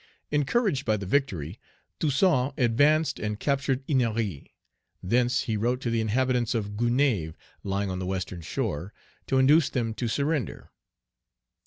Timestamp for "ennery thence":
3.85-5.41